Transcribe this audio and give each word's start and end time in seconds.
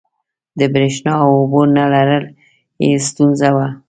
د 0.59 0.61
برېښنا 0.73 1.13
او 1.23 1.29
اوبو 1.39 1.61
نه 1.75 1.85
لرل 1.93 2.25
یې 2.83 2.91
ستونزه 3.07 3.49
وه. 3.55 3.67